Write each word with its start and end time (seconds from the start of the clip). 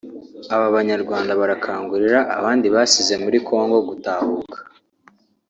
Aba 0.53 0.67
Banyarwanda 0.75 1.31
barakangurira 1.41 2.19
abandi 2.37 2.67
basize 2.75 3.13
muri 3.23 3.37
Congo 3.47 3.77
gutahuka 3.89 4.57